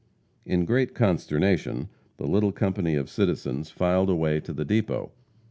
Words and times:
In 0.47 0.65
great 0.65 0.95
consternation, 0.95 1.87
the 2.17 2.25
little 2.25 2.51
company 2.51 2.95
of 2.95 3.07
citizens 3.07 3.69
filed 3.69 4.09
away 4.09 4.39
to 4.39 4.51
the 4.51 4.65
depot. 4.65 5.11